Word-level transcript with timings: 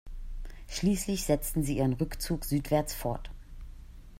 Schließlich 0.67 1.25
setzten 1.25 1.61
sie 1.63 1.77
ihren 1.77 1.93
Rückzug 1.93 2.43
südwärts 2.45 2.95
fort. 2.95 3.29